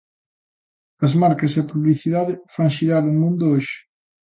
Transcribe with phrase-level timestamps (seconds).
[1.05, 3.77] As marcas e a publicidade fan xirar o mundo hoxe.